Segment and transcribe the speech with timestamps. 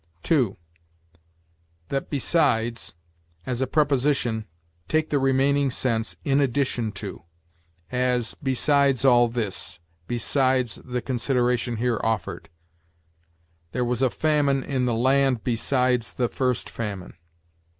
[0.23, 0.57] 2.
[1.89, 2.95] That besides,
[3.45, 4.47] as a preposition,
[4.87, 7.21] take the remaining sense, in addition to;
[7.91, 12.49] as, besides all this; besides the consideration here offered:
[13.73, 17.13] 'There was a famine in the land besides the first famine.'